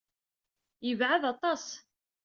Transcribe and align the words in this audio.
Yebɛed 0.87 1.23
aṭas. 1.33 1.65